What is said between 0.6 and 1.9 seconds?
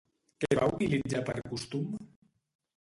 utilitzar per costum?